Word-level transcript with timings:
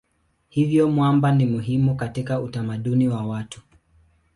Hivyo 0.49 0.89
mwamba 0.89 1.31
ni 1.31 1.45
muhimu 1.45 1.95
katika 1.95 2.41
utamaduni 2.41 3.07
wa 3.07 3.25
watu. 3.27 3.61